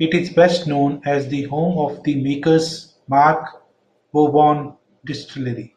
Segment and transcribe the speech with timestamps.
[0.00, 3.62] It is best known as the home of the Maker's Mark
[4.12, 5.76] bourbon distillery.